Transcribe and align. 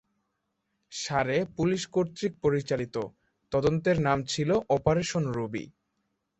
সারে 0.91 1.37
পুলিশ 1.57 1.81
কর্তৃক 1.87 2.33
পরিচালিত, 2.43 2.95
তদন্তের 3.51 3.97
নাম 4.07 4.19
ছিল 4.23 4.49
অপারেশন 4.69 5.23
রুবি। 5.31 5.65